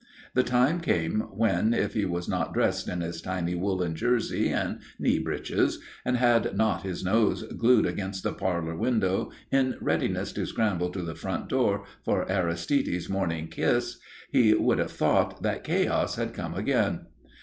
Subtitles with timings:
[0.33, 4.79] The time came when, if he was not dressed in his tiny woollen jersey and
[4.97, 10.47] knee breeches and had not his nose glued against the parlour window in readiness to
[10.47, 13.99] scramble to the front door for Aristide's morning kiss,
[14.31, 17.05] he would have thought that chaos had come again.